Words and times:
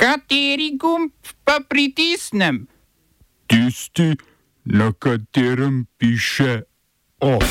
Kateri 0.00 0.80
gumb 0.80 1.12
pa 1.44 1.60
pritisnem? 1.60 2.64
Tisti, 3.44 4.16
na 4.64 4.92
katerem 4.96 5.84
piše 5.98 6.62
OF. 7.20 7.44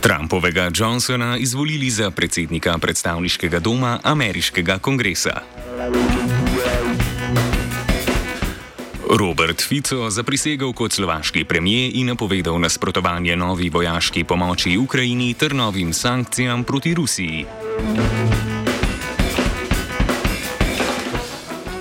Trumpovega 0.00 0.70
Johnsona 0.74 1.36
izvolili 1.36 1.90
za 1.90 2.10
predsednika 2.10 2.78
predstavniškega 2.78 3.58
doma 3.58 3.98
ameriškega 4.02 4.78
kongresa. 4.78 5.42
Robert 9.10 9.58
Fico 9.62 10.06
zaprisegel 10.10 10.70
kot 10.72 10.94
slovaški 10.94 11.42
premijer 11.44 11.90
in 11.98 12.06
napovedal 12.12 12.60
nasprotovanje 12.62 13.34
novi 13.36 13.66
vojaški 13.70 14.22
pomoči 14.24 14.76
Ukrajini 14.78 15.34
ter 15.34 15.54
novim 15.54 15.92
sankcijam 15.92 16.62
proti 16.64 16.94
Rusiji. 16.94 17.44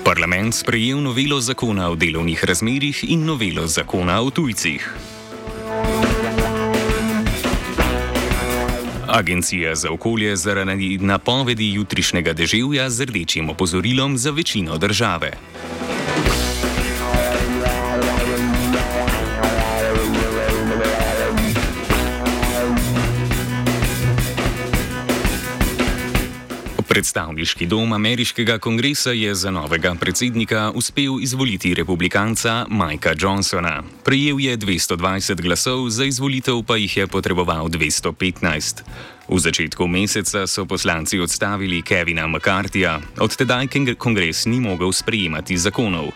Parlament 0.04 0.56
sprejel 0.56 1.04
novelo 1.04 1.42
zakona 1.42 1.92
o 1.92 1.96
delovnih 1.96 2.46
razmerjih 2.46 3.04
in 3.04 3.26
novelo 3.26 3.68
zakona 3.68 4.22
o 4.22 4.30
tujcih. 4.30 4.94
Agencija 9.08 9.76
za 9.76 9.92
okolje 9.92 10.36
zaradi 10.36 10.98
napovedi 10.98 11.74
jutrišnjega 11.74 12.34
deževja 12.34 12.90
z 12.90 13.06
rdečim 13.06 13.50
opozorilom 13.50 14.18
za 14.18 14.32
večino 14.32 14.78
države. 14.78 15.32
Predstavniški 27.00 27.64
dom 27.66 27.94
ameriškega 27.96 28.58
kongresa 28.60 29.14
je 29.16 29.32
za 29.36 29.52
novega 29.52 29.94
predsednika 29.96 30.72
uspel 30.76 31.22
izvoliti 31.24 31.72
republikanca 31.74 32.66
Mikea 32.70 33.14
Johnsona. 33.20 33.84
Prejel 34.04 34.40
je 34.40 34.58
220 34.58 35.42
glasov, 35.42 35.88
za 35.90 36.04
izvolitev 36.04 36.60
pa 36.68 36.76
jih 36.76 36.98
je 36.98 37.08
potreboval 37.08 37.70
215. 37.72 38.84
V 39.30 39.40
začetku 39.40 39.88
meseca 39.88 40.44
so 40.48 40.66
poslanci 40.66 41.20
odstavili 41.20 41.82
Kevina 41.82 42.28
McCarthyja, 42.28 43.00
od 43.20 43.36
tedaj 43.36 43.68
kongres 43.98 44.46
ni 44.46 44.60
mogel 44.60 44.92
sprejemati 44.92 45.58
zakonov. 45.58 46.12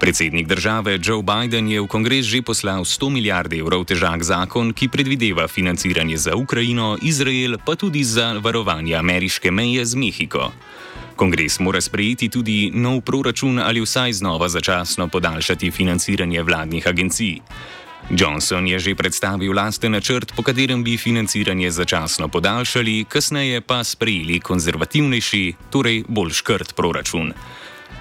Predsednik 0.00 0.46
države 0.46 0.98
Joe 1.02 1.22
Biden 1.22 1.68
je 1.68 1.80
v 1.80 1.86
kongres 1.86 2.24
že 2.24 2.40
poslal 2.42 2.88
100 2.88 3.10
milijard 3.12 3.52
evrov 3.52 3.84
težak 3.84 4.24
zakon, 4.24 4.72
ki 4.72 4.88
predvideva 4.88 5.44
financiranje 5.48 6.16
za 6.16 6.32
Ukrajino, 6.36 6.96
Izrael, 7.02 7.58
pa 7.60 7.76
tudi 7.76 8.04
za 8.04 8.32
varovanje 8.40 8.96
ameriške 8.96 9.50
meje 9.50 9.84
z 9.84 9.94
Mehiko. 9.94 10.52
Kongres 11.16 11.60
mora 11.60 11.80
sprejeti 11.80 12.32
tudi 12.32 12.72
nov 12.74 13.04
proračun 13.04 13.58
ali 13.58 13.84
vsaj 13.84 14.12
znova 14.12 14.48
začasno 14.48 15.08
podaljšati 15.08 15.70
financiranje 15.70 16.42
vladnih 16.42 16.88
agencij. 16.88 17.40
Johnson 18.10 18.66
je 18.66 18.78
že 18.78 18.94
predstavil 18.94 19.52
lasten 19.52 19.92
načrt, 19.92 20.32
po 20.36 20.42
katerem 20.42 20.84
bi 20.84 20.96
financiranje 20.96 21.70
začasno 21.70 22.28
podaljšali, 22.28 23.04
kasneje 23.04 23.60
pa 23.60 23.84
sprejeli 23.84 24.40
konzervativnejši, 24.40 25.54
torej 25.70 26.04
bolj 26.08 26.32
škrt 26.32 26.72
proračun. 26.72 27.32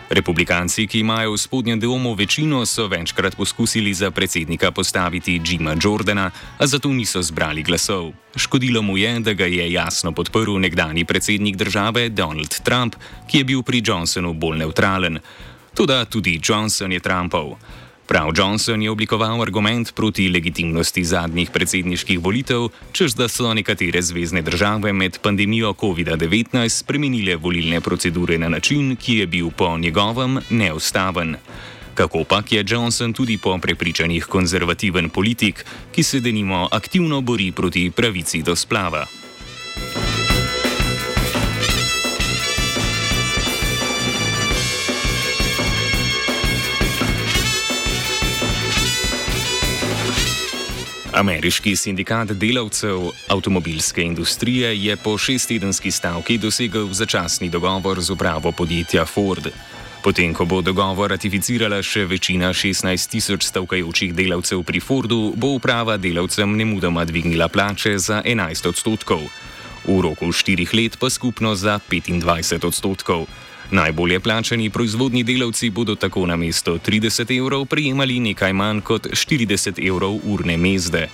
Republikanci, 0.09 0.87
ki 0.87 0.99
imajo 0.99 1.33
v 1.33 1.37
spodnjem 1.37 1.79
domu 1.79 2.13
večino, 2.13 2.65
so 2.65 2.87
večkrat 2.87 3.35
poskusili 3.35 3.93
za 3.93 4.11
predsednika 4.11 4.71
postaviti 4.71 5.41
Jima 5.45 5.75
Jordana, 5.83 6.31
a 6.57 6.67
zato 6.67 6.89
niso 6.89 7.21
zbrali 7.21 7.63
glasov. 7.63 8.11
Škodilo 8.35 8.81
mu 8.81 8.97
je, 8.97 9.19
da 9.19 9.33
ga 9.33 9.45
je 9.45 9.71
jasno 9.71 10.11
podprl 10.11 10.57
nekdani 10.57 11.05
predsednik 11.05 11.55
države 11.55 12.09
Donald 12.09 12.49
Trump, 12.63 12.95
ki 13.27 13.37
je 13.37 13.43
bil 13.43 13.61
pri 13.61 13.81
Johnsonu 13.85 14.33
bolj 14.33 14.57
neutralen. 14.57 15.19
Tudi 16.09 16.39
Johnson 16.43 16.91
je 16.91 16.99
Trumpov. 16.99 17.57
Prav 18.09 18.33
Johnson 18.37 18.81
je 18.81 18.89
oblikoval 18.89 19.41
argument 19.41 19.91
proti 19.93 20.29
legitimnosti 20.29 21.03
zadnjih 21.05 21.51
predsedniških 21.53 22.17
volitev, 22.19 22.71
čež 22.91 23.13
da 23.13 23.27
so 23.29 23.53
nekatere 23.53 24.01
zvezdne 24.01 24.41
države 24.41 24.93
med 24.93 25.19
pandemijo 25.21 25.75
COVID-19 25.77 26.69
spremenile 26.69 27.35
volilne 27.35 27.81
procedure 27.81 28.37
na 28.37 28.49
način, 28.49 28.95
ki 28.95 29.17
je 29.17 29.27
bil 29.27 29.51
po 29.51 29.77
njegovem 29.77 30.39
neustaven. 30.49 31.35
Kako 31.93 32.23
pak 32.23 32.51
je 32.51 32.65
Johnson 32.67 33.13
tudi 33.13 33.37
po 33.37 33.57
prepričanjih 33.57 34.25
konzervativen 34.25 35.09
politik, 35.09 35.65
ki 35.91 36.03
se 36.03 36.19
denimo 36.19 36.67
aktivno 36.71 37.21
bori 37.21 37.51
proti 37.51 37.91
pravici 37.91 38.41
do 38.41 38.55
splava. 38.55 39.05
Ameriški 51.19 51.73
sindikat 51.75 52.29
delavcev 52.31 53.09
avtomobilske 53.27 54.01
industrije 54.01 54.69
je 54.83 54.95
po 54.95 55.17
šesttedenski 55.17 55.91
stavki 55.91 56.37
dosegel 56.37 56.93
začasni 56.93 57.49
dogovor 57.49 57.99
z 58.01 58.11
upravo 58.11 58.51
podjetja 58.51 59.05
Ford. 59.05 59.49
Potem, 60.03 60.33
ko 60.33 60.45
bo 60.45 60.61
dogovor 60.61 61.11
ratificirala 61.11 61.81
še 61.83 62.05
večina 62.07 62.53
16 62.55 63.11
tisoč 63.11 63.49
stavkajočih 63.49 64.13
delavcev 64.15 64.63
pri 64.63 64.79
Fordu, 64.79 65.33
bo 65.35 65.51
uprava 65.59 65.97
delavcem 65.97 66.55
nemudoma 66.55 67.03
dvignila 67.05 67.49
plače 67.51 67.97
za 67.99 68.21
11 68.23 68.71
odstotkov. 68.71 69.27
V 69.83 69.99
roku 69.99 70.31
štirih 70.31 70.71
let 70.73 70.95
pa 70.99 71.09
skupno 71.11 71.51
za 71.55 71.81
25 71.91 72.63
odstotkov. 72.63 73.27
Najbolje 73.71 74.19
plačani 74.19 74.69
proizvodni 74.69 75.23
delavci 75.23 75.69
bodo 75.69 75.95
tako 75.95 76.25
na 76.25 76.35
mesto 76.35 76.77
30 76.77 77.37
evrov 77.37 77.65
prejemali 77.65 78.19
nekaj 78.19 78.53
manj 78.53 78.81
kot 78.81 79.07
40 79.07 79.87
evrov 79.87 80.17
urne 80.23 80.57
mezde. 80.57 81.07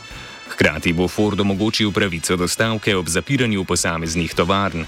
Hkrati 0.49 0.93
bo 0.93 1.07
Ford 1.07 1.39
omogočil 1.39 1.91
pravico 1.91 2.35
do 2.35 2.47
stavke 2.47 2.95
ob 2.95 3.07
zapiranju 3.07 3.63
posameznih 3.63 4.33
tovarn. 4.33 4.85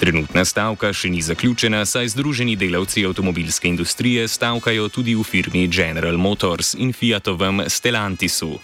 Trenutna 0.00 0.44
stavka 0.44 0.92
še 0.92 1.10
ni 1.12 1.20
zaključena, 1.22 1.84
saj 1.84 2.08
združeni 2.16 2.56
delavci 2.56 3.04
avtomobilske 3.06 3.68
industrije 3.68 4.24
stavkajo 4.28 4.88
tudi 4.88 5.14
v 5.14 5.22
firmi 5.22 5.68
General 5.68 6.16
Motors 6.16 6.74
in 6.74 6.92
Fiatovem 6.92 7.60
Stellantisu. 7.68 8.56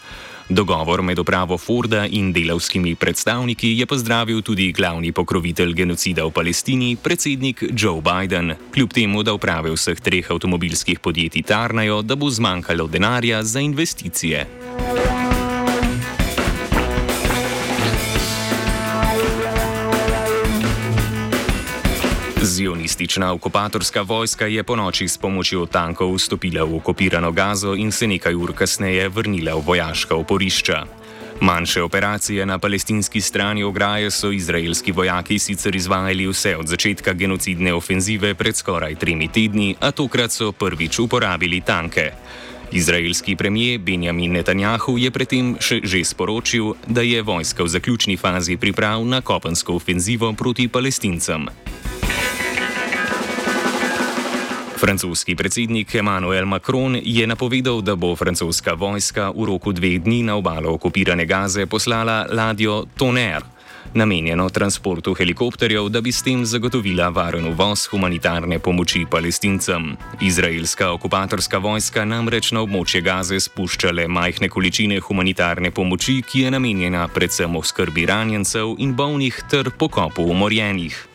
Dogovor 0.48 1.03
med 1.03 1.19
upravo 1.19 1.59
Forda 1.59 2.06
in 2.06 2.32
delavskimi 2.32 2.94
predstavniki 2.94 3.75
je 3.78 3.86
pozdravil 3.86 4.41
tudi 4.42 4.72
glavni 4.72 5.12
pokrovitelj 5.12 5.75
genocida 5.75 6.25
v 6.25 6.32
Palestini, 6.32 6.97
predsednik 6.97 7.62
Joe 7.76 8.00
Biden, 8.00 8.54
kljub 8.72 8.92
temu, 8.92 9.22
da 9.22 9.34
uprave 9.37 9.70
vseh 9.76 10.00
treh 10.00 10.31
avtomobilskih 10.31 11.00
podjetij 11.04 11.42
tarnajo, 11.42 12.00
da 12.03 12.16
bo 12.16 12.31
zmanjkalo 12.31 12.88
denarja 12.88 13.42
za 13.44 13.60
investicije. 13.60 14.47
Zionistična 22.58 23.32
okupatorska 23.32 24.02
vojska 24.02 24.46
je 24.46 24.62
po 24.62 24.76
noči 24.76 25.06
s 25.08 25.14
pomočjo 25.14 25.66
tankov 25.70 26.10
vstopila 26.19 26.66
v 26.66 26.82
okupirano 26.82 27.30
Gazo 27.30 27.76
in 27.78 27.92
se 27.94 28.06
nekaj 28.10 28.34
ur 28.34 28.50
kasneje 28.50 29.06
vrnila 29.08 29.54
v 29.54 29.62
vojaška 29.62 30.19
oporišča. 30.19 30.78
Manjše 31.41 31.82
operacije 31.82 32.46
na 32.46 32.58
palestinski 32.58 33.20
strani 33.20 33.62
ograje 33.62 34.10
so 34.10 34.32
izraelski 34.34 34.92
vojaki 34.92 35.38
sicer 35.38 35.76
izvajali 35.76 36.26
vse 36.26 36.56
od 36.56 36.66
začetka 36.66 37.12
genocidne 37.12 37.74
ofenzive 37.74 38.34
pred 38.34 38.56
skoraj 38.56 38.98
tremi 38.98 39.28
tedni, 39.28 39.76
a 39.80 39.94
tokrat 39.94 40.32
so 40.32 40.50
prvič 40.52 40.98
uporabili 40.98 41.60
tanke. 41.60 42.10
Izraelski 42.72 43.36
premijer 43.36 43.78
Benjamin 43.78 44.32
Netanjahu 44.32 44.98
je 44.98 45.10
predtem 45.10 45.54
še 45.60 45.78
že 45.84 46.02
sporočil, 46.04 46.75
da 46.90 47.06
je 47.06 47.22
vojska 47.22 47.62
v 47.62 47.69
zaključni 47.69 48.16
fazi 48.16 48.56
priprav 48.56 49.06
na 49.06 49.20
kopensko 49.20 49.78
ofenzivo 49.78 50.32
proti 50.32 50.69
palestincem. 50.69 51.46
Francoski 54.78 55.34
predsednik 55.34 55.94
Emmanuel 55.94 56.46
Macron 56.46 56.96
je 57.02 57.26
napovedal, 57.26 57.80
da 57.82 57.96
bo 57.96 58.16
francoska 58.16 58.72
vojska 58.78 59.32
v 59.34 59.44
roku 59.44 59.72
dveh 59.72 59.98
dni 59.98 60.22
na 60.22 60.36
obalo 60.38 60.70
okupirane 60.70 61.26
Gaze 61.26 61.66
poslala 61.66 62.26
ladjo 62.30 62.84
Tonnerre, 62.94 63.46
namenjeno 63.94 64.48
transportu 64.48 65.14
helikopterjev, 65.14 65.88
da 65.88 66.00
bi 66.00 66.12
s 66.12 66.22
tem 66.22 66.46
zagotovila 66.46 67.08
varen 67.08 67.50
uvoz 67.50 67.88
humanitarne 67.90 68.58
pomoči 68.58 69.02
palestincem. 69.10 69.96
Izraelska 70.20 70.92
okupatorska 70.92 71.58
vojska 71.58 72.04
namreč 72.04 72.52
na 72.52 72.62
območje 72.62 73.02
Gaze 73.02 73.40
spušča 73.40 73.90
le 73.90 74.06
majhne 74.06 74.48
količine 74.48 75.00
humanitarne 75.00 75.75
pomoči, 75.75 76.22
ki 76.22 76.46
je 76.46 76.54
namenjena 76.54 77.08
predvsem 77.08 77.56
oskrbi 77.56 78.06
ranjencev 78.06 78.76
in 78.78 78.94
bolnih 78.94 79.42
ter 79.50 79.70
pokopu 79.70 80.22
umorjenih. 80.22 81.07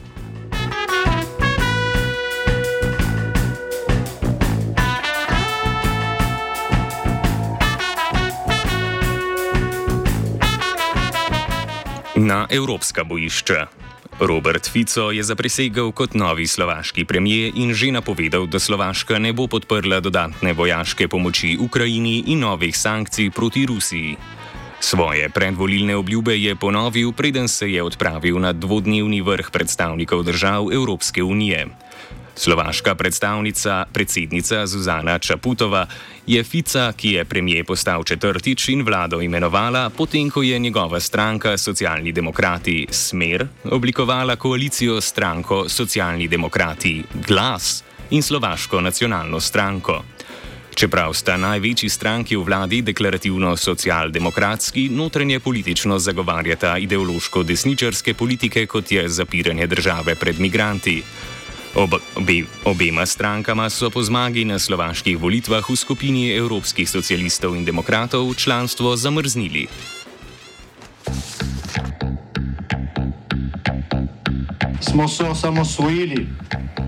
Na 12.15 12.45
evropska 12.49 13.03
bojišča. 13.03 13.67
Robert 14.19 14.69
Fico 14.69 15.09
je 15.11 15.23
zaprisegel 15.23 15.89
kot 15.91 16.13
novi 16.13 16.45
slovaški 16.47 17.05
premijer 17.09 17.51
in 17.55 17.73
že 17.73 17.89
napovedal, 17.89 18.45
da 18.45 18.59
Slovaška 18.61 19.17
ne 19.17 19.33
bo 19.33 19.47
podprla 19.49 19.97
dodatne 19.99 20.53
vojaške 20.53 21.07
pomoči 21.07 21.57
Ukrajini 21.57 22.23
in 22.29 22.45
novih 22.45 22.77
sankcij 22.77 23.33
proti 23.33 23.65
Rusiji. 23.65 24.17
Svoje 24.79 25.29
predvolilne 25.29 25.95
obljube 25.95 26.37
je 26.37 26.55
ponovil, 26.55 27.11
preden 27.11 27.47
se 27.47 27.71
je 27.71 27.83
odpravil 27.83 28.39
na 28.39 28.53
dvodnevni 28.53 29.21
vrh 29.21 29.49
predstavnikov 29.49 30.23
držav 30.23 30.69
Evropske 30.73 31.23
unije. 31.23 31.67
Slovaška 32.35 32.95
predstavnica, 32.95 33.85
predsednica 33.93 34.67
Zuzana 34.67 35.19
Čaputova, 35.19 35.87
je 36.27 36.43
Fica, 36.43 36.93
ki 36.97 37.11
je 37.11 37.25
premije 37.25 37.63
postal 37.63 38.03
četrtič 38.03 38.69
in 38.69 38.81
vlado 38.81 39.21
imenovala, 39.21 39.89
potem 39.89 40.29
ko 40.29 40.41
je 40.41 40.59
njegova 40.59 40.99
stranka 40.99 41.57
Socialni 41.57 42.11
demokrati 42.11 42.87
Smer 42.89 43.47
oblikovala 43.63 44.35
koalicijo 44.35 45.01
s 45.01 45.05
stranko 45.05 45.69
Socialni 45.69 46.27
demokrati 46.27 47.03
Glas 47.27 47.83
in 48.09 48.23
Slovaško 48.23 48.81
nacionalno 48.81 49.39
stranko. 49.39 50.03
Čeprav 50.75 51.13
sta 51.13 51.37
največji 51.37 51.89
stranki 51.89 52.35
v 52.35 52.43
vladi 52.43 52.81
deklarativno 52.81 53.57
socialdemokratski, 53.57 54.89
notranje 54.89 55.39
politično 55.39 55.99
zagovarjata 55.99 56.77
ideološko 56.77 57.43
desničarske 57.43 58.13
politike, 58.13 58.65
kot 58.65 58.91
je 58.91 59.09
zapiranje 59.09 59.67
države 59.67 60.15
pred 60.15 60.39
migranti. 60.39 61.03
Ob, 61.75 61.93
obe, 62.15 62.45
obema 62.65 63.05
strankama 63.05 63.69
so 63.69 63.89
po 63.89 64.03
zmagi 64.03 64.45
na 64.45 64.59
slovaških 64.59 65.17
volitvah 65.17 65.65
v 65.65 65.73
skupini 65.73 66.29
evropskih 66.29 66.85
socialistov 66.85 67.57
in 67.57 67.65
demokratov 67.65 68.29
članstvo 68.37 68.93
zamrznili. 68.95 69.65
Smo 74.81 75.07
se 75.07 75.23
osamosvojili, 75.23 76.27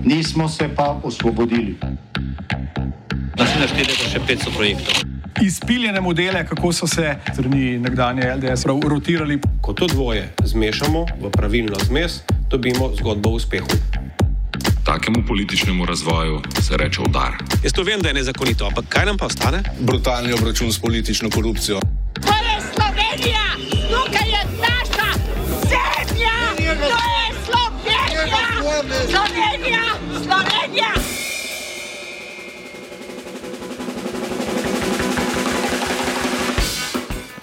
nismo 0.04 0.48
se 0.48 0.70
pa 0.76 1.00
osvobodili. 1.02 1.74
Naslednje 3.38 3.68
število 3.68 4.02
je 4.04 4.10
še 4.14 4.20
500 4.22 4.54
projektov. 4.54 4.94
Izpiljene 5.42 6.00
modele, 6.00 6.46
kako 6.46 6.72
so 6.72 6.86
se 6.86 7.18
strani 7.32 7.78
nekdanje 7.78 8.22
LDS 8.38 8.64
rotirali. 8.66 9.40
Ko 9.60 9.72
to 9.72 9.86
dvoje 9.86 10.30
zmešamo 10.44 11.06
v 11.20 11.30
pravilno 11.30 11.76
zmes, 11.90 12.22
dobimo 12.50 12.94
zgodbo 12.94 13.34
o 13.34 13.42
uspehu. 13.42 13.95
Takemu 14.96 15.26
političnemu 15.26 15.86
razvoju 15.86 16.40
se 16.62 16.76
reče 16.76 17.00
udar. 17.00 17.32
Jaz 17.62 17.72
to 17.72 17.82
vem, 17.82 18.00
da 18.00 18.08
je 18.08 18.14
nezakonito, 18.14 18.66
ampak 18.66 18.84
kaj 18.88 19.06
nam 19.06 19.18
pa 19.18 19.26
ostane? 19.26 19.62
Brutalni 19.80 20.32
obračun 20.32 20.72
s 20.72 20.78
politično 20.78 21.30
korupcijo. 21.30 21.80
To 22.14 22.32
je 22.46 22.56
Slovenija, 22.72 23.44
tukaj 23.92 24.28
je 24.28 24.42
naša 24.60 25.10
zemlja, 25.68 26.36
to 26.56 27.00
je 27.16 27.26
Slovenija, 27.44 28.48
Slovenija, 29.10 29.84
Slovenija. 30.24 30.92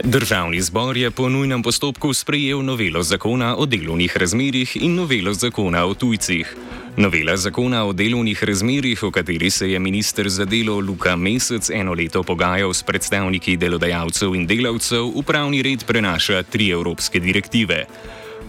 Državni 0.04 0.62
zbor 0.62 0.98
je 0.98 1.12
po 1.12 1.30
nujnem 1.30 1.64
postopku 1.64 2.14
sprejel 2.14 2.66
novelo 2.66 3.04
zakona 3.04 3.56
o 3.58 3.66
delovnih 3.66 4.18
razmerjih 4.18 4.78
in 4.82 4.96
novelo 4.96 5.34
zakona 5.34 5.86
o 5.86 5.94
tujcih. 5.94 6.58
Novela 6.98 7.34
zakona 7.38 7.86
o 7.86 7.94
delovnih 7.94 8.44
razmerjih, 8.44 9.04
o 9.04 9.12
kateri 9.12 9.50
se 9.50 9.72
je 9.72 9.80
ministr 9.80 10.30
za 10.30 10.45
delo 10.45 10.80
Luka 10.80 11.16
Mesec 11.16 11.69
eno 11.69 11.94
leto 11.94 12.24
pogajal 12.24 12.74
s 12.74 12.84
predstavniki 12.84 13.57
delodajalcev 13.57 14.36
in 14.36 14.45
delavcev, 14.48 15.10
v 15.16 15.24
pravni 15.25 15.63
red 15.66 15.86
prenaša 15.90 16.44
tri 16.44 16.69
evropske 16.69 17.19
direktive. 17.19 17.88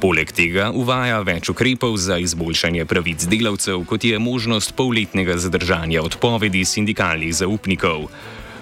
Poleg 0.01 0.33
tega 0.37 0.69
uvaja 0.77 1.23
več 1.25 1.49
ukrepov 1.49 1.97
za 1.97 2.19
izboljšanje 2.21 2.85
pravic 2.85 3.25
delavcev, 3.25 3.81
kot 3.89 4.05
je 4.05 4.19
možnost 4.19 4.77
polletnega 4.77 5.39
zadržanja 5.41 6.03
odpovedi 6.05 6.65
sindikalnih 6.69 7.33
zaupnikov. 7.35 8.11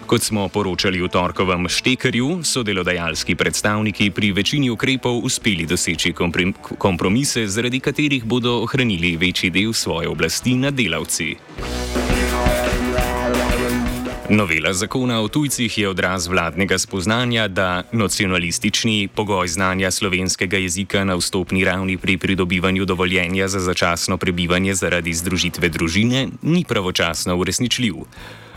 Kot 0.07 0.23
smo 0.23 0.49
poročali 0.49 1.01
v 1.01 1.09
torkovem 1.09 1.69
štekerju, 1.71 2.43
so 2.45 2.63
delodajalski 2.67 3.35
predstavniki 3.35 4.11
pri 4.11 4.33
večini 4.33 4.71
ukrepov 4.71 5.23
uspeli 5.25 5.65
doseči 5.67 6.13
kompromise, 6.79 7.47
zaradi 7.47 7.81
katerih 7.81 8.25
bodo 8.25 8.61
ohranili 8.67 9.17
večji 9.17 9.51
del 9.51 9.73
svoje 9.73 10.09
oblasti 10.09 10.55
nad 10.55 10.75
delavci. 10.75 11.37
Novela 14.33 14.73
zakona 14.73 15.21
o 15.21 15.29
tujcih 15.29 15.79
je 15.79 15.89
odraz 15.89 16.27
vladnega 16.27 16.79
spoznanja, 16.79 17.49
da 17.49 17.83
nacionalistični 17.93 19.09
pogoj 19.15 19.49
znanja 19.49 19.91
slovenskega 19.91 20.57
jezika 20.57 21.05
na 21.05 21.15
vstopni 21.15 21.65
ravni 21.65 21.99
pri 21.99 22.17
pridobivanju 22.17 22.85
dovoljenja 22.85 23.49
za 23.49 23.61
začasno 23.61 24.17
prebivanje 24.17 24.75
zaradi 24.75 25.13
združitve 25.15 25.69
družine 25.69 26.29
ni 26.43 26.65
pravočasno 26.65 27.37
uresničljiv. 27.37 27.95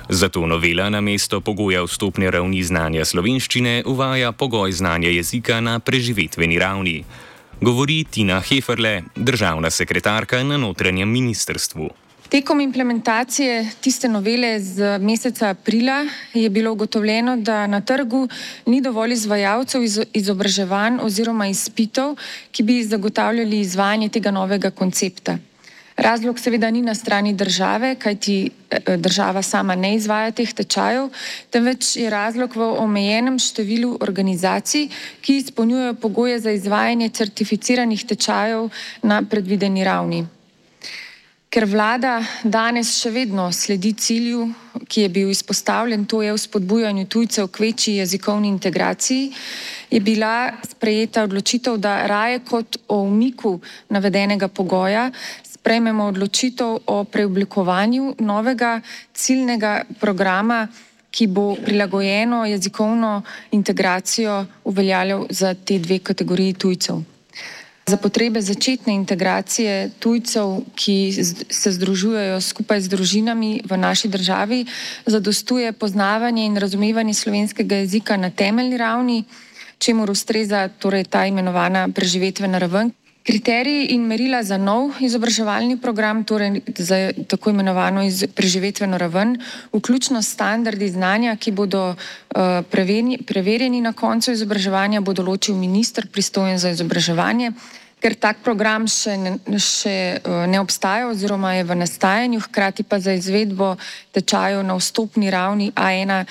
Zato 0.09 0.45
novela 0.45 0.89
na 0.89 1.01
mesto 1.01 1.41
pogoja 1.41 1.81
vstopne 1.83 2.29
ravni 2.31 2.61
znanja 2.63 3.05
slovenščine 3.05 3.83
uvaja 3.89 4.31
pogoj 4.31 4.71
znanja 4.71 5.09
jezika 5.09 5.57
na 5.61 5.79
preživetveni 5.79 6.59
ravni. 6.61 6.99
Govori 7.61 8.03
Tina 8.03 8.37
Heferle, 8.41 9.01
državna 9.15 9.69
sekretarka 9.69 10.43
na 10.43 10.57
notranjem 10.57 11.09
ministrstvu. 11.09 11.89
Tekom 12.29 12.61
implementacije 12.61 13.71
tiste 13.81 14.09
novele 14.09 14.59
z 14.59 14.97
meseca 14.99 15.49
aprila 15.49 16.05
je 16.33 16.49
bilo 16.49 16.71
ugotovljeno, 16.71 17.37
da 17.37 17.67
na 17.67 17.81
trgu 17.81 18.27
ni 18.65 18.81
dovolj 18.81 19.13
izvajalcev 19.13 19.81
izobraževanj 20.13 20.99
oziroma 21.01 21.47
izpitov, 21.47 22.15
ki 22.51 22.63
bi 22.63 22.83
zagotavljali 22.83 23.59
izvajanje 23.59 24.09
tega 24.09 24.31
novega 24.31 24.71
koncepta. 24.71 25.37
Razlog 25.95 26.39
seveda 26.39 26.71
ni 26.71 26.81
na 26.81 26.95
strani 26.95 27.33
države, 27.33 27.95
kajti 27.95 28.49
eh, 28.69 28.97
država 28.97 29.41
sama 29.41 29.75
ne 29.75 29.95
izvaja 29.95 30.31
teh 30.31 30.53
tečajev, 30.53 31.09
temveč 31.49 31.95
je 31.95 32.09
razlog 32.09 32.55
v 32.55 32.67
omejenem 32.83 33.39
številu 33.39 33.97
organizacij, 34.01 34.89
ki 35.21 35.37
izpolnjujejo 35.37 35.93
pogoje 35.93 36.39
za 36.39 36.51
izvajanje 36.51 37.09
certificiranih 37.09 38.05
tečajev 38.05 38.69
na 39.03 39.23
predvideni 39.23 39.83
ravni. 39.83 40.25
Ker 41.55 41.63
vlada 41.71 42.17
danes 42.43 42.89
še 42.99 43.13
vedno 43.15 43.45
sledi 43.55 43.93
cilju, 43.95 44.49
ki 44.91 45.05
je 45.05 45.09
bil 45.09 45.29
izpostavljen, 45.31 46.03
to 46.03 46.19
je 46.19 46.33
v 46.33 46.41
spodbujanju 46.41 47.05
tujcev 47.07 47.47
k 47.47 47.61
večji 47.63 47.93
jezikovni 48.01 48.49
integraciji, 48.51 49.29
je 49.87 50.01
bila 50.03 50.51
sprejeta 50.67 51.23
odločitev, 51.23 51.77
da 51.79 52.07
raje 52.11 52.41
kot 52.43 52.75
o 52.91 52.99
umiku 53.07 53.61
navedenega 53.87 54.49
pogoja 54.51 55.05
sprejmemo 55.65 56.13
odločitev 56.13 56.85
o 56.85 57.03
preoblikovanju 57.09 58.21
novega 58.21 58.81
ciljnega 59.17 59.81
programa, 59.97 60.67
ki 61.09 61.25
bo 61.27 61.55
prilagojeno 61.55 62.45
jezikovno 62.45 63.21
integracijo 63.51 64.45
uveljavljal 64.63 65.25
za 65.29 65.53
te 65.53 65.79
dve 65.79 65.97
kategoriji 65.99 66.53
tujcev. 66.53 66.99
Za 67.87 67.97
potrebe 67.97 68.41
začetne 68.41 68.93
integracije 68.93 69.89
tujcev, 69.99 70.59
ki 70.75 70.97
se 71.49 71.71
združujejo 71.71 72.41
skupaj 72.41 72.81
z 72.81 72.91
družinami 72.93 73.61
v 73.65 73.77
naši 73.77 74.07
državi, 74.07 74.65
zadostuje 75.05 75.71
poznavanje 75.73 76.45
in 76.45 76.57
razumevanje 76.57 77.13
slovenskega 77.13 77.81
jezika 77.81 78.17
na 78.17 78.29
temeljni 78.29 78.77
ravni, 78.77 79.23
čemu 79.77 80.05
ustreza 80.11 80.67
torej 80.67 81.09
ta 81.09 81.25
imenovana 81.25 81.87
preživetvena 81.89 82.57
raven. 82.57 82.93
Kriteriji 83.25 83.87
in 83.97 84.03
merila 84.05 84.43
za 84.45 84.57
nov 84.61 84.99
izobraževalni 85.01 85.79
program, 85.81 86.23
torej 86.23 86.61
za 86.77 87.09
tako 87.27 87.49
imenovano 87.49 88.03
preživetveno 88.35 88.97
raven, 89.01 89.37
vključno 89.73 90.21
s 90.21 90.29
standardi 90.37 90.89
znanja, 90.89 91.33
ki 91.35 91.51
bodo 91.51 91.95
uh, 91.95 92.61
preverjeni 93.25 93.81
na 93.81 93.93
koncu 93.93 94.31
izobraževanja, 94.31 95.01
bo 95.01 95.13
določil 95.17 95.57
ministr 95.57 96.05
pristojen 96.05 96.61
za 96.61 96.69
izobraževanje 96.77 97.51
ker 98.03 98.15
tak 98.15 98.43
program 98.45 98.85
še 98.91 99.15
ne, 99.17 99.31
še 99.57 100.19
eh, 100.19 100.45
ne 100.51 100.59
obstaja 100.61 101.09
oziroma 101.09 101.55
je 101.57 101.63
v 101.65 101.77
nastajanju, 101.79 102.43
hkrati 102.47 102.83
pa 102.83 102.99
za 102.99 103.15
izvedbo 103.17 103.75
tečajev 104.13 104.63
na 104.63 104.77
vstopni 104.77 105.31
ravni 105.33 105.71
A1 105.73 106.25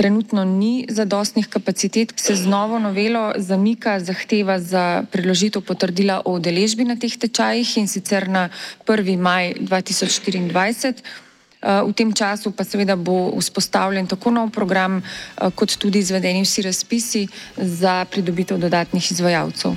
trenutno 0.00 0.44
ni 0.48 0.88
zadostnih 0.88 1.44
kapacitet, 1.48 2.14
se 2.16 2.32
z 2.32 2.48
novo 2.48 2.78
novelo 2.80 3.36
zamika 3.36 4.00
zahteva 4.00 4.56
za 4.56 5.04
predložitev 5.12 5.60
potrdila 5.60 6.22
o 6.24 6.40
udeležbi 6.40 6.88
na 6.88 6.96
teh 6.96 7.12
tečajih 7.12 7.76
in 7.76 7.88
sicer 7.88 8.24
na 8.24 8.48
1. 8.88 9.20
maj 9.20 9.60
2024. 9.60 11.28
Eh, 11.60 11.84
v 11.84 11.92
tem 11.92 12.08
času 12.08 12.56
pa 12.56 12.64
seveda 12.64 12.96
bo 12.96 13.36
vzpostavljen 13.36 14.08
tako 14.08 14.32
nov 14.32 14.48
program, 14.48 15.04
eh, 15.04 15.52
kot 15.52 15.76
tudi 15.76 16.00
izvedeni 16.00 16.40
vsi 16.40 16.64
razpisi 16.64 17.28
za 17.56 18.08
pridobitev 18.08 18.56
dodatnih 18.56 19.04
izvajalcev. 19.12 19.76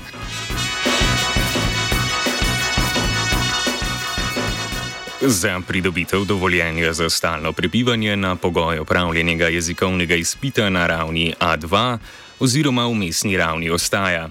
Za 5.26 5.62
pridobitev 5.68 6.26
dovoljenja 6.26 6.94
za 6.94 7.10
stalno 7.10 7.54
prebivanje 7.54 8.16
na 8.16 8.36
pogoj 8.36 8.80
opravljenega 8.80 9.48
jezikovnega 9.48 10.16
izpita 10.16 10.70
na 10.70 10.88
ravni 10.88 11.34
A2 11.40 11.98
oziroma 12.40 12.88
v 12.88 12.94
mestni 12.94 13.38
ravni 13.38 13.70
ostaja. 13.70 14.30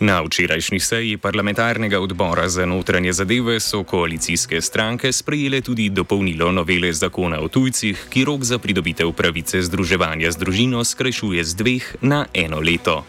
Na 0.00 0.20
včerajšnji 0.22 0.80
seji 0.80 1.16
parlamentarnega 1.16 2.00
odbora 2.00 2.48
za 2.48 2.66
notranje 2.66 3.12
zadeve 3.12 3.60
so 3.60 3.84
koalicijske 3.84 4.60
stranke 4.60 5.12
sprejele 5.12 5.60
tudi 5.60 5.88
dopolnilo 5.88 6.52
novele 6.52 6.92
zakona 6.92 7.40
o 7.40 7.48
tujcih, 7.48 8.06
ki 8.10 8.24
rok 8.24 8.44
za 8.44 8.58
pridobitev 8.58 9.12
pravice 9.12 9.62
združevanja 9.62 10.32
z 10.32 10.36
družino 10.36 10.84
skrajšuje 10.84 11.44
z 11.44 11.54
dveh 11.54 11.94
na 12.00 12.26
eno 12.34 12.60
leto. 12.60 13.04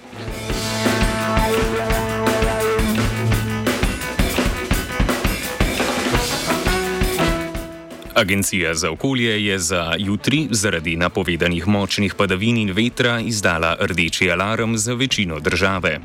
Agencija 8.16 8.76
za 8.76 8.92
okolje 8.92 9.46
je 9.46 9.60
za 9.60 9.96
jutri 9.98 10.48
zaradi 10.52 10.96
napovedanih 10.96 11.68
močnih 11.68 12.16
padavin 12.16 12.58
in 12.58 12.72
vetra 12.72 13.20
izdala 13.20 13.78
rdeči 13.82 14.32
alarm 14.32 14.76
za 14.78 14.94
večino 14.94 15.40
države. 15.40 16.00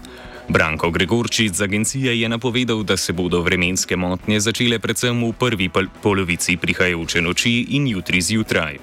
Branko 0.48 0.90
Gregorčič 0.90 1.52
z 1.52 1.62
agencije 1.62 2.20
je 2.20 2.28
napovedal, 2.28 2.82
da 2.82 2.96
se 2.96 3.12
bodo 3.12 3.42
vremenske 3.42 3.96
motnje 3.96 4.40
začele 4.40 4.78
predvsem 4.78 5.24
v 5.24 5.32
prvi 5.32 5.68
polovici 6.02 6.56
prihajajoče 6.56 7.22
noči 7.22 7.66
in 7.68 7.86
jutri 7.86 8.22
zjutraj. 8.22 8.78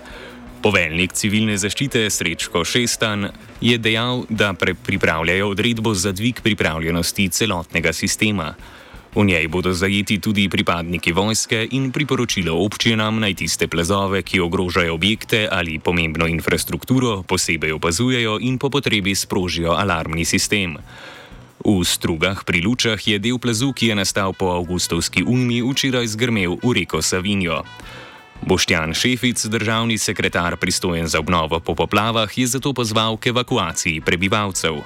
Poveljnik 0.61 1.13
civilne 1.13 1.57
zaščite 1.57 2.09
Srečko 2.09 2.63
Šestan 2.65 3.29
je 3.61 3.77
dejal, 3.77 4.23
da 4.29 4.53
pripravljajo 4.85 5.49
odredbo 5.49 5.93
za 5.93 6.11
dvig 6.11 6.41
pripravljenosti 6.43 7.29
celotnega 7.29 7.93
sistema. 7.93 8.53
V 9.15 9.23
njej 9.23 9.47
bodo 9.47 9.71
zajeti 9.71 10.19
tudi 10.19 10.49
pripadniki 10.51 11.15
vojske 11.15 11.71
in 11.71 11.87
priporočilo 11.95 12.51
občinam 12.51 13.23
naj 13.23 13.39
tiste 13.39 13.67
plazove, 13.71 14.19
ki 14.19 14.43
ogrožajo 14.43 14.91
objekte 14.91 15.47
ali 15.47 15.79
pomembno 15.79 16.27
infrastrukturo, 16.27 17.23
posebej 17.23 17.79
opazujejo 17.79 18.43
in 18.43 18.59
po 18.59 18.67
potrebi 18.67 19.15
sprožijo 19.15 19.71
alarmni 19.71 20.27
sistem. 20.27 20.75
V 21.63 21.79
strugah 21.87 22.43
pri 22.43 22.59
Lučah 22.59 22.99
je 22.99 23.15
del 23.15 23.39
plazu, 23.39 23.71
ki 23.71 23.87
je 23.87 23.95
nastal 23.95 24.35
po 24.35 24.51
avgustovski 24.51 25.23
ujmi, 25.23 25.63
včeraj 25.63 26.11
zgrmel 26.11 26.59
v 26.59 26.83
reko 26.83 26.99
Savinjo. 26.99 27.63
Boštjan 28.43 28.93
Šefic, 28.93 29.39
državni 29.47 29.97
sekretar 29.97 30.59
pristojen 30.59 31.07
za 31.07 31.23
obnovo 31.23 31.63
po 31.63 31.71
poplavah, 31.71 32.27
je 32.27 32.47
zato 32.47 32.75
pozval 32.75 33.15
k 33.15 33.31
evakuaciji 33.31 34.03
prebivalcev. 34.03 34.83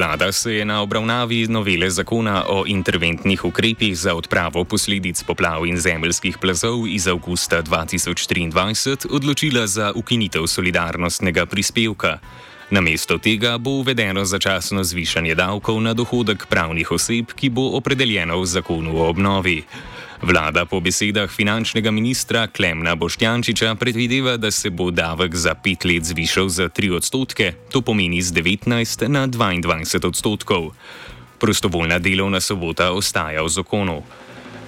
Vlada 0.00 0.32
se 0.32 0.54
je 0.54 0.64
na 0.64 0.80
obravnavi 0.82 1.46
novele 1.48 1.90
zakona 1.90 2.44
o 2.48 2.64
interventnih 2.66 3.44
ukrepih 3.44 3.98
za 3.98 4.14
odpravo 4.14 4.64
posledic 4.64 5.22
poplav 5.22 5.66
in 5.66 5.76
zemeljskih 5.76 6.38
plazov 6.38 6.88
iz 6.88 7.08
avgusta 7.08 7.62
2023 7.62 9.06
odločila 9.10 9.66
za 9.66 9.92
ukinitev 9.94 10.46
solidarnostnega 10.46 11.46
prispevka. 11.46 12.18
Namesto 12.70 13.18
tega 13.18 13.58
bo 13.58 13.70
uvedeno 13.70 14.24
začasno 14.24 14.84
zvišanje 14.84 15.34
davkov 15.34 15.80
na 15.82 15.92
dohodek 15.94 16.46
pravnih 16.46 16.90
oseb, 16.90 17.36
ki 17.36 17.50
bo 17.50 17.76
opredeljeno 17.76 18.40
v 18.40 18.46
zakonu 18.46 18.96
o 18.96 19.08
obnovi. 19.08 19.64
Vlada 20.20 20.68
po 20.68 20.84
besedah 20.84 21.32
finančnega 21.32 21.88
ministra 21.88 22.44
Klemna 22.46 22.92
Boštjančiča 22.94 23.74
predvideva, 23.74 24.36
da 24.36 24.50
se 24.50 24.70
bo 24.70 24.90
davek 24.90 25.34
za 25.34 25.54
pet 25.54 25.84
let 25.84 26.04
zvišal 26.04 26.48
za 26.48 26.68
tri 26.68 26.90
odstotke, 26.92 27.52
to 27.72 27.80
pomeni 27.80 28.20
z 28.22 28.32
19 28.32 29.08
na 29.08 29.24
22 29.28 30.06
odstotkov. 30.06 30.76
Prostovoljna 31.40 31.98
delovna 31.98 32.40
sobota 32.40 32.92
ostaja 32.92 33.42
v 33.42 33.48
zakonu. 33.48 34.02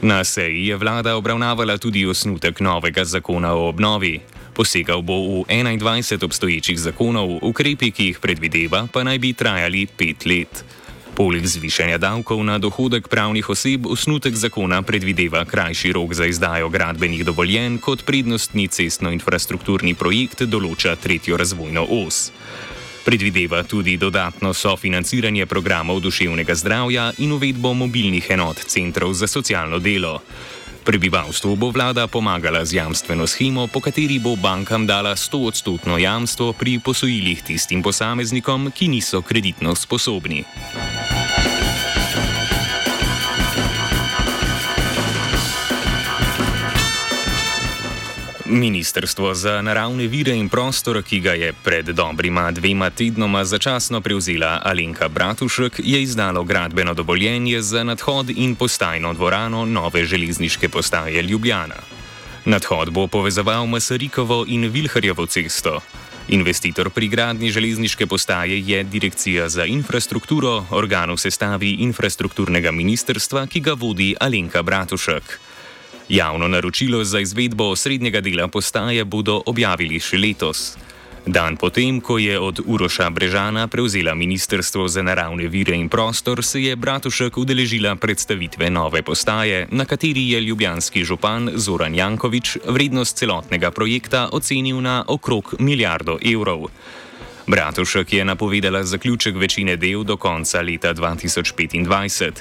Na 0.02 0.24
seji 0.24 0.66
je 0.66 0.76
vlada 0.76 1.16
obravnavala 1.16 1.78
tudi 1.78 2.06
osnutek 2.06 2.60
novega 2.60 3.04
zakona 3.04 3.52
o 3.52 3.68
obnovi. 3.68 4.20
Posegal 4.56 5.02
bo 5.02 5.44
v 5.44 5.52
21 5.52 6.24
obstoječih 6.24 6.80
zakonov, 6.80 7.38
ukrepi, 7.44 7.90
ki 7.90 8.04
jih 8.04 8.18
predvideva, 8.18 8.88
pa 8.92 9.04
naj 9.04 9.18
bi 9.18 9.32
trajali 9.32 9.86
pet 9.86 10.26
let. 10.26 10.64
Poleg 11.12 11.44
zvišanja 11.44 12.00
davkov 12.00 12.40
na 12.40 12.56
dohodek 12.56 13.04
pravnih 13.08 13.44
oseb, 13.52 13.84
osnutek 13.86 14.32
zakona 14.32 14.80
predvideva 14.82 15.44
krajši 15.44 15.92
rok 15.92 16.14
za 16.16 16.24
izdajo 16.26 16.72
gradbenih 16.72 17.24
dovoljenj, 17.24 17.76
kot 17.84 18.04
prednostni 18.08 18.64
cestno-infrastrukturni 18.72 19.92
projekt 19.92 20.48
določa 20.48 20.96
tretjo 20.96 21.36
razvojno 21.36 21.84
os. 21.84 22.32
Predvideva 23.04 23.60
tudi 23.68 23.98
dodatno 24.00 24.54
sofinanciranje 24.54 25.46
programov 25.46 26.00
duševnega 26.00 26.54
zdravja 26.54 27.10
in 27.18 27.36
uvedbo 27.36 27.74
mobilnih 27.74 28.30
enot 28.30 28.64
centrov 28.64 29.12
za 29.12 29.26
socialno 29.26 29.82
delo. 29.84 30.20
Prebivalstvu 30.82 31.54
bo 31.56 31.70
vlada 31.70 32.08
pomagala 32.10 32.64
z 32.64 32.82
jamstveno 32.82 33.26
schemo, 33.26 33.66
po 33.70 33.78
kateri 33.78 34.18
bo 34.18 34.34
bankam 34.34 34.86
dala 34.86 35.14
100-odstotno 35.14 35.98
jamstvo 35.98 36.52
pri 36.58 36.80
posojilih 36.82 37.42
tistim 37.42 37.82
posameznikom, 37.82 38.72
ki 38.74 38.88
niso 38.88 39.22
kreditno 39.22 39.74
sposobni. 39.78 40.42
Ministrstvo 48.52 49.34
za 49.34 49.62
naravne 49.62 50.06
vire 50.06 50.34
in 50.36 50.48
prostor, 50.48 51.00
ki 51.02 51.20
ga 51.24 51.32
je 51.32 51.52
pred 51.64 51.88
dobrima 51.88 52.50
dvema 52.52 52.90
tednoma 52.90 53.44
začasno 53.44 54.00
prevzela 54.00 54.60
Alenka 54.64 55.08
Bratušek, 55.08 55.80
je 55.80 56.02
izdalo 56.02 56.44
gradbeno 56.44 56.94
dovoljenje 56.94 57.62
za 57.62 57.84
nadhod 57.84 58.30
in 58.30 58.54
postajno 58.54 59.14
dvorano 59.14 59.64
nove 59.64 60.04
železniške 60.04 60.68
postaje 60.68 61.22
Ljubljana. 61.22 61.80
Nadhod 62.44 62.90
bo 62.90 63.06
povezoval 63.06 63.66
Masarikovo 63.66 64.44
in 64.48 64.68
Vilharjevo 64.68 65.26
cesto. 65.26 65.80
Investitor 66.28 66.90
pri 66.90 67.08
gradni 67.08 67.50
železniške 67.50 68.06
postaje 68.06 68.60
je 68.60 68.84
Direkcija 68.84 69.48
za 69.48 69.64
infrastrukturo, 69.64 70.66
organ 70.70 71.10
v 71.10 71.16
sestavi 71.16 71.70
infrastrukturnega 71.70 72.70
ministrstva, 72.70 73.46
ki 73.46 73.60
ga 73.60 73.72
vodi 73.72 74.14
Alenka 74.20 74.62
Bratušek. 74.62 75.40
Javno 76.08 76.48
naročilo 76.48 77.04
za 77.04 77.20
izvedbo 77.20 77.64
osrednjega 77.64 78.20
dela 78.20 78.48
postaje 78.48 79.04
bodo 79.04 79.42
objavili 79.46 80.00
še 80.00 80.18
letos. 80.18 80.76
Dan 81.26 81.56
potem, 81.56 82.00
ko 82.02 82.18
je 82.18 82.34
od 82.38 82.60
Uroša 82.66 83.10
Brežana 83.10 83.68
prevzela 83.68 84.14
Ministrstvo 84.14 84.88
za 84.88 85.02
naravne 85.02 85.46
vire 85.46 85.76
in 85.78 85.88
prostor, 85.88 86.42
se 86.44 86.62
je 86.62 86.76
Bratušek 86.76 87.38
udeležila 87.38 87.94
predstavitve 87.96 88.70
nove 88.70 89.02
postaje, 89.02 89.68
na 89.70 89.84
kateri 89.84 90.30
je 90.30 90.40
ljubljanski 90.40 91.04
župan 91.04 91.50
Zoran 91.54 91.94
Jankovič 91.94 92.58
vrednost 92.66 93.16
celotnega 93.16 93.70
projekta 93.70 94.28
ocenil 94.32 94.80
na 94.82 95.04
okrog 95.08 95.54
milijardo 95.58 96.18
evrov. 96.34 96.66
Bratušek 97.46 98.12
je 98.12 98.24
napovedala 98.24 98.82
zaključek 98.84 99.36
večine 99.36 99.76
del 99.76 100.02
do 100.04 100.16
konca 100.16 100.60
leta 100.62 100.94
2025. 100.94 102.32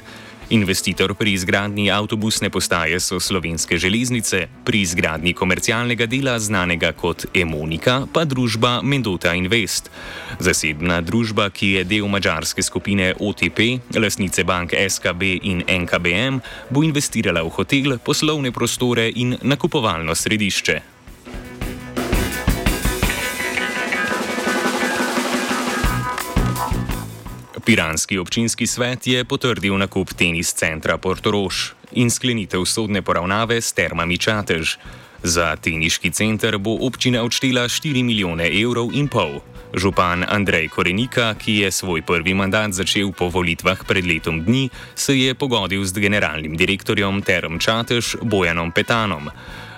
Investitor 0.52 1.14
pri 1.16 1.32
izgradnji 1.32 1.92
avtobusne 1.92 2.50
postaje 2.50 3.00
so 3.00 3.20
slovenske 3.20 3.78
železnice, 3.78 4.48
pri 4.66 4.82
izgradnji 4.82 5.34
komercialnega 5.34 6.06
dela 6.12 6.36
znanega 6.40 6.92
kot 6.92 7.26
Emonika 7.34 8.02
pa 8.14 8.26
družba 8.26 8.82
Mendota 8.84 9.32
Invest. 9.34 9.88
Zasebna 10.40 11.00
družba, 11.02 11.50
ki 11.50 11.72
je 11.72 11.84
del 11.88 12.08
mađarske 12.12 12.64
skupine 12.64 13.14
OTP, 13.16 13.80
lasnice 13.96 14.44
bank 14.44 14.76
SKB 14.90 15.24
in 15.42 15.64
NKBM, 15.64 16.44
bo 16.70 16.84
investirala 16.84 17.48
v 17.48 17.56
hotel, 17.56 17.98
poslovne 18.04 18.52
prostore 18.52 19.08
in 19.16 19.38
nakupovalno 19.42 20.16
središče. 20.16 20.91
Piranski 27.66 28.18
občinski 28.18 28.68
svet 28.68 29.08
je 29.08 29.24
potrdil 29.26 29.78
nakup 29.78 30.14
tenis 30.14 30.54
centra 30.54 30.98
Portoroš 30.98 31.74
in 31.92 32.10
sklenitev 32.10 32.66
sodne 32.66 33.02
poravnave 33.02 33.62
s 33.62 33.74
termami 33.74 34.18
Čatež. 34.18 34.78
Za 35.24 35.56
teniški 35.56 36.12
center 36.12 36.58
bo 36.58 36.74
občina 36.82 37.22
odštela 37.22 37.70
4 37.70 38.04
milijone 38.04 38.50
evrov 38.50 38.90
in 38.94 39.08
pol. 39.08 39.42
Župan 39.74 40.26
Andrej 40.28 40.68
Korenika, 40.74 41.36
ki 41.38 41.64
je 41.64 41.72
svoj 41.72 42.02
prvi 42.02 42.34
mandat 42.34 42.74
začel 42.74 43.14
po 43.14 43.30
volitvah 43.30 43.86
pred 43.88 44.06
letom 44.06 44.42
dni, 44.44 44.70
se 44.96 45.16
je 45.16 45.34
pogodil 45.34 45.86
z 45.86 45.94
generalnim 45.94 46.58
direktorjem 46.58 47.22
Term 47.22 47.60
Čatež 47.60 48.18
Bojanom 48.26 48.72
Petanom. 48.72 49.30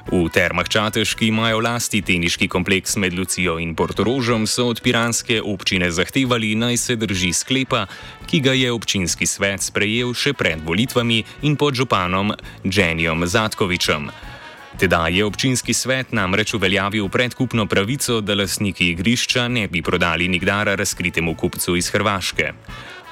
V 0.04 0.28
termah 0.28 0.68
Čatež, 0.68 1.16
ki 1.16 1.32
imajo 1.32 1.64
lasti 1.64 2.04
teniški 2.04 2.52
kompleks 2.52 3.00
med 3.00 3.16
Lucijo 3.16 3.56
in 3.56 3.72
Portorožom, 3.72 4.44
so 4.44 4.68
od 4.68 4.84
piranske 4.84 5.40
občine 5.40 5.88
zahtevali 5.88 6.60
naj 6.60 6.76
se 6.78 6.96
drži 7.00 7.32
sklepa, 7.32 7.88
ki 8.28 8.44
ga 8.44 8.52
je 8.52 8.68
občinski 8.68 9.24
svet 9.24 9.64
sprejel 9.64 10.12
še 10.12 10.36
pred 10.36 10.60
volitvami 10.60 11.48
in 11.48 11.56
pod 11.56 11.80
županom 11.80 12.36
Dženijom 12.68 13.24
Zatkovičem. 13.24 14.12
Teda 14.76 15.08
je 15.08 15.24
občinski 15.24 15.74
svet 15.74 16.12
namreč 16.12 16.54
uveljavil 16.54 17.08
predkupno 17.08 17.66
pravico, 17.66 18.20
da 18.22 18.36
lasniki 18.36 18.92
igrišča 18.92 19.48
ne 19.48 19.68
bi 19.72 19.82
prodali 19.82 20.28
nikdar 20.28 20.68
razkritemu 20.76 21.36
kupcu 21.36 21.78
iz 21.80 21.88
Hrvaške. 21.94 22.52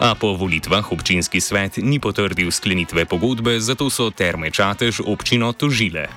A 0.02 0.16
po 0.16 0.34
volitvah 0.34 0.92
občinski 0.92 1.40
svet 1.40 1.78
ni 1.78 2.04
potrdil 2.04 2.52
sklenitve 2.52 3.06
pogodbe, 3.06 3.60
zato 3.64 3.90
so 3.90 4.10
terme 4.10 4.52
Čatež 4.52 5.06
občino 5.06 5.54
tožile. 5.54 6.10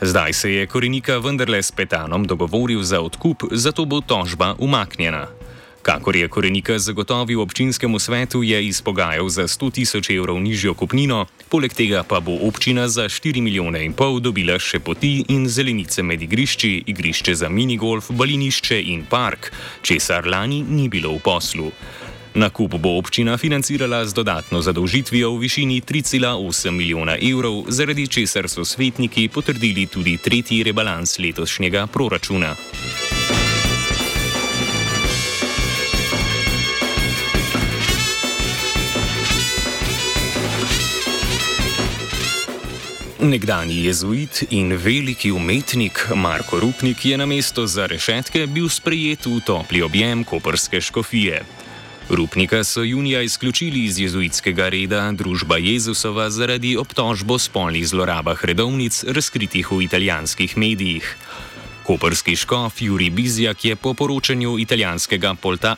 Zdaj 0.00 0.32
se 0.32 0.52
je 0.52 0.66
Korenika 0.66 1.18
vendarle 1.18 1.62
s 1.62 1.72
Petanom 1.72 2.24
dogovoril 2.24 2.82
za 2.82 3.00
odkup, 3.00 3.42
zato 3.50 3.84
bo 3.84 4.00
tožba 4.00 4.54
umaknjena. 4.58 5.26
Kakor 5.82 6.16
je 6.16 6.28
Korenika 6.28 6.78
zagotovil 6.78 7.40
občinskemu 7.40 7.98
svetu, 7.98 8.42
je 8.42 8.66
izpogajal 8.66 9.28
za 9.28 9.42
100 9.42 9.70
tisoč 9.70 10.10
evrov 10.10 10.38
nižjo 10.40 10.74
kupnino, 10.74 11.26
poleg 11.48 11.74
tega 11.74 12.02
pa 12.02 12.20
bo 12.20 12.36
občina 12.46 12.88
za 12.88 13.08
4 13.08 13.42
milijone 13.42 13.84
in 13.84 13.92
pol 13.92 14.20
dobila 14.20 14.58
še 14.58 14.78
poti 14.78 15.24
in 15.28 15.48
zelenice 15.48 16.02
med 16.02 16.22
igrišči, 16.22 16.84
igrišče 16.86 17.34
za 17.34 17.48
minigolf, 17.48 18.10
balinišče 18.10 18.82
in 18.82 19.02
park, 19.02 19.50
česar 19.82 20.26
lani 20.26 20.62
ni 20.62 20.88
bilo 20.88 21.16
v 21.16 21.22
poslu. 21.24 21.72
Nakup 22.38 22.78
bo 22.78 23.02
občina 23.02 23.34
financirala 23.34 24.06
z 24.06 24.14
dodatno 24.14 24.62
zadolžitvijo 24.62 25.34
v 25.34 25.38
višini 25.42 25.82
3,8 25.82 26.70
milijona 26.70 27.18
evrov, 27.18 27.66
zaradi 27.66 28.06
česar 28.06 28.46
so 28.48 28.64
svetniki 28.64 29.26
potrdili 29.28 29.86
tudi 29.86 30.14
tretji 30.22 30.62
rebalans 30.62 31.18
letošnjega 31.18 31.86
proračuna. 31.86 32.54
Nekdani 43.18 43.84
jezuit 43.84 44.44
in 44.50 44.78
veliki 44.78 45.32
umetnik 45.32 46.06
Marko 46.14 46.60
Rupnik 46.60 47.04
je 47.04 47.18
na 47.18 47.26
mesto 47.26 47.66
za 47.66 47.86
rešetke 47.86 48.46
bil 48.46 48.68
sprejet 48.68 49.26
v 49.26 49.40
topli 49.42 49.82
objem 49.82 50.24
koperske 50.24 50.80
škofije. 50.80 51.57
Rupnika 52.10 52.64
so 52.64 52.82
junija 52.82 53.22
izključili 53.22 53.84
iz 53.84 53.98
jezuitskega 53.98 54.68
reda 54.68 55.12
Družba 55.12 55.56
Jezusova 55.56 56.30
zaradi 56.30 56.76
obtožbo 56.76 57.38
spolnih 57.38 57.88
zlorabah 57.88 58.44
redovnic 58.44 59.04
razkritih 59.04 59.72
v 59.72 59.82
italijanskih 59.82 60.56
medijih. 60.56 61.16
Koperski 61.84 62.36
škof 62.36 62.82
Juri 62.82 63.10
Bizjak 63.10 63.64
je 63.64 63.76
po 63.76 63.94
poročanju 63.94 64.58
italijanskega 64.58 65.34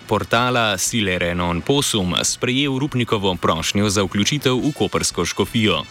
portala 0.07 0.79
Silere 0.79 1.35
non 1.35 1.61
posum 1.61 2.15
sprejel 2.23 2.79
Rupnikovo 2.79 3.35
prošnjo 3.35 3.91
za 3.91 4.03
vključitev 4.03 4.55
v 4.55 4.73
kopersko 4.73 5.25
škofijo. 5.25 5.83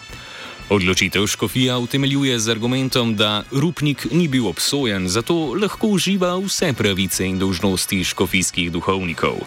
Odločitev 0.70 1.28
škofija 1.28 1.78
utemeljuje 1.78 2.40
z 2.40 2.52
argumentom, 2.52 3.16
da 3.16 3.44
Rupnik 3.52 4.08
ni 4.12 4.28
bil 4.28 4.48
obsojen, 4.48 5.08
zato 5.10 5.54
lahko 5.62 5.88
uživa 5.88 6.38
vse 6.38 6.74
pravice 6.74 7.26
in 7.26 7.40
dožnosti 7.40 8.04
škofijskih 8.04 8.72
duhovnikov. 8.72 9.40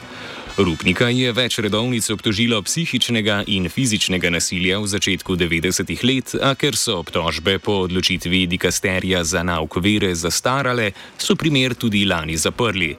Rupnika 0.53 1.07
je 1.09 1.31
več 1.33 1.57
redovnic 1.65 2.05
obtožilo 2.13 2.59
psihičnega 2.61 3.39
in 3.49 3.71
fizičnega 3.73 4.29
nasilja 4.29 4.83
v 4.83 4.91
začetku 4.93 5.33
90-ih 5.41 6.03
let, 6.05 6.35
a 6.45 6.53
ker 6.61 6.77
so 6.77 6.99
obtožbe 7.01 7.57
po 7.57 7.79
odločitvi 7.87 8.45
dikasterija 8.53 9.25
za 9.25 9.41
nauk 9.41 9.79
vere 9.81 10.13
zastarale, 10.13 10.91
so 11.17 11.39
primer 11.41 11.73
tudi 11.73 12.05
lani 12.05 12.37
zaprli. 12.37 12.93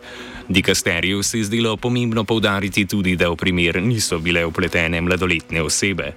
Dikasteriju 0.49 1.21
se 1.21 1.43
je 1.43 1.51
zdelo 1.51 1.77
pomembno 1.77 2.25
povdariti 2.25 2.87
tudi, 2.89 3.13
da 3.15 3.29
v 3.29 3.37
primer 3.37 3.77
niso 3.85 4.17
bile 4.17 4.41
upletene 4.49 5.01
mladoletne 5.05 5.61
osebe. 5.61 6.13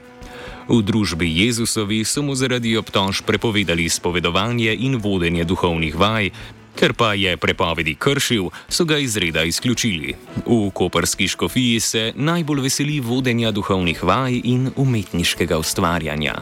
V 0.66 0.80
družbi 0.82 1.28
Jezusovi 1.30 2.00
so 2.02 2.24
mu 2.26 2.34
zaradi 2.34 2.74
obtož 2.74 3.22
prepovedali 3.22 3.86
spovedovanje 3.86 4.72
in 4.72 4.96
vodenje 4.98 5.44
duhovnih 5.44 5.94
vaj, 5.94 6.32
ker 6.76 6.92
pa 6.92 7.14
je 7.16 7.36
prepovedi 7.36 7.94
kršil, 7.94 8.50
so 8.68 8.84
ga 8.84 8.98
iz 8.98 9.16
reda 9.16 9.42
izključili. 9.42 10.14
V 10.46 10.70
koperski 10.70 11.28
škofiji 11.28 11.80
se 11.80 12.12
najbolj 12.16 12.60
veseli 12.68 13.00
vodenja 13.00 13.50
duhovnih 13.50 14.04
vaj 14.04 14.40
in 14.44 14.70
umetniškega 14.76 15.58
ustvarjanja. 15.58 16.34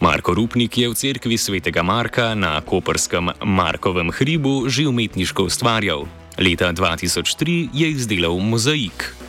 Marko 0.00 0.34
Rupnik 0.34 0.78
je 0.78 0.88
v 0.88 0.94
cerkvi 0.94 1.38
svetega 1.38 1.82
Marka 1.82 2.34
na 2.34 2.60
koperskem 2.60 3.30
Markovem 3.44 4.10
hribu 4.10 4.68
že 4.68 4.88
umetniško 4.88 5.48
ustvarjal. 5.48 6.04
Leta 6.38 6.72
2003 6.72 7.68
je 7.72 7.90
izdelal 7.90 8.38
mozaik. 8.38 9.23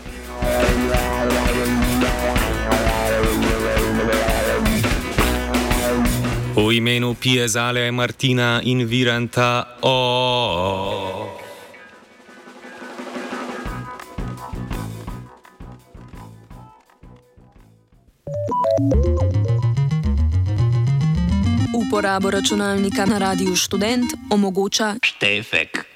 V 6.55 6.71
imenu 6.71 7.13
Piezale, 7.19 7.91
Martina 7.91 8.61
in 8.63 8.87
Viranta, 8.87 9.75
o. 9.81 11.27
Uporabo 21.75 22.31
računalnika 22.31 23.05
na 23.05 23.17
Radiu 23.17 23.55
Student 23.55 24.15
omogoča 24.31 24.95
Štefek. 25.03 25.75